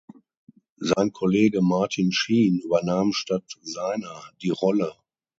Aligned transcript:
Sein 0.79 1.11
Kollege 1.13 1.61
Martin 1.61 2.11
Sheen 2.11 2.57
übernahm 2.57 3.13
statt 3.13 3.43
seiner 3.61 4.23
die 4.41 4.49
Rolle. 4.49 4.93